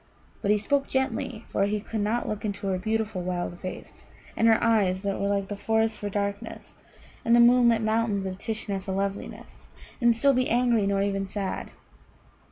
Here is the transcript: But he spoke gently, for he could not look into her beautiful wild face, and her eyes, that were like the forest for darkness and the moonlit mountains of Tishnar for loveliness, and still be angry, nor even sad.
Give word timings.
But 0.41 0.49
he 0.49 0.57
spoke 0.57 0.87
gently, 0.87 1.45
for 1.49 1.65
he 1.65 1.79
could 1.79 1.99
not 2.01 2.27
look 2.27 2.43
into 2.43 2.65
her 2.65 2.79
beautiful 2.79 3.21
wild 3.21 3.59
face, 3.59 4.07
and 4.35 4.47
her 4.47 4.57
eyes, 4.59 5.03
that 5.03 5.19
were 5.21 5.27
like 5.27 5.47
the 5.47 5.55
forest 5.55 5.99
for 5.99 6.09
darkness 6.09 6.73
and 7.23 7.35
the 7.35 7.39
moonlit 7.39 7.83
mountains 7.83 8.25
of 8.25 8.39
Tishnar 8.39 8.81
for 8.81 8.93
loveliness, 8.93 9.69
and 10.01 10.15
still 10.15 10.33
be 10.33 10.49
angry, 10.49 10.87
nor 10.87 11.03
even 11.03 11.27
sad. 11.27 11.69